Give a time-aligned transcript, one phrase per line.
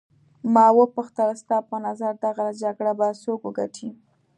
[0.53, 3.89] ما وپوښتل ستا په نظر دغه جګړه به څوک وګټي.